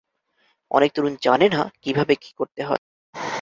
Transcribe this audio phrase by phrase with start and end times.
[0.71, 2.83] অনেক তরুণ জানে না কীভাবে কী করতে হয়।